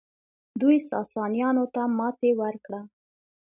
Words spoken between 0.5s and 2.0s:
دوی ساسانیانو ته